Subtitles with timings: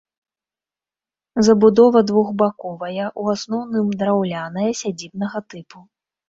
[1.47, 5.85] Забудова двухбаковая, у асноўным драўляная, сядзібнага тыпу.